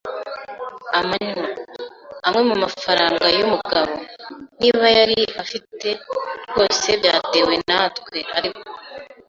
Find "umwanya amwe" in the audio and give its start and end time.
0.99-2.41